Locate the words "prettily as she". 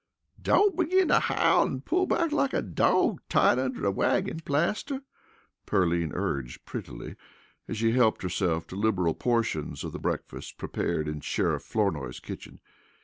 6.65-7.91